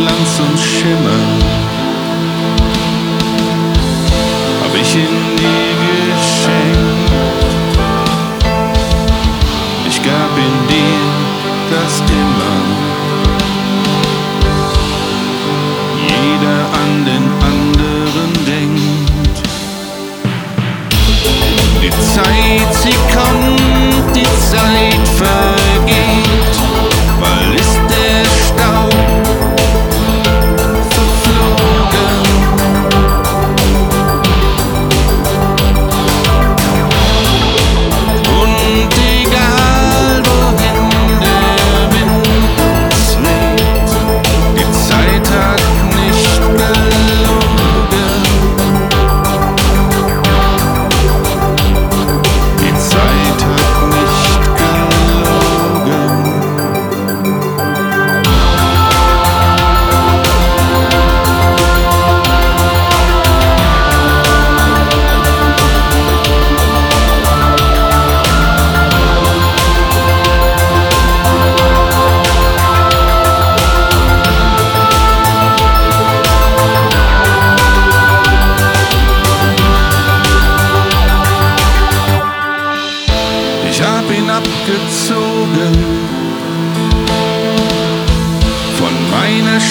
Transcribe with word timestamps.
Glanz 0.00 0.40
und 0.40 0.58
Schimmer 0.58 1.20
hab 4.62 4.74
ich 4.74 4.94
ihn 4.94 5.36
dir 5.36 5.74
geschenkt. 6.08 7.12
Ich 9.86 10.02
gab 10.02 10.32
in 10.38 10.68
dir 10.68 11.00
das 11.70 12.00
immer. 12.00 12.39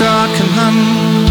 Starken 0.00 0.50
Hand. 0.56 1.30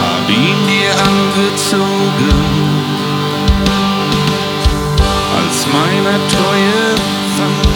Hab 0.00 0.28
ihn 0.28 0.60
dir 0.66 0.92
angezogen 1.10 2.40
als 5.38 5.58
meiner 5.76 6.18
treue 6.34 7.69